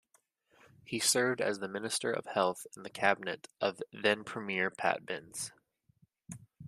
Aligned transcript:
He 0.83 0.97
served 0.99 1.41
as 1.41 1.59
the 1.59 1.67
Minister 1.67 2.11
of 2.11 2.25
Health 2.25 2.65
in 2.75 2.81
the 2.81 2.89
cabinet 2.89 3.47
of 3.61 3.83
then-Premier 3.93 4.71
Pat 4.71 5.05
Binns. 5.05 5.51